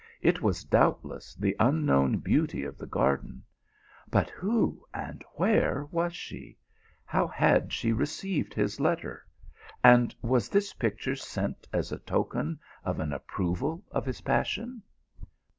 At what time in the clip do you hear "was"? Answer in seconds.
0.41-0.63, 5.91-6.15, 10.23-10.49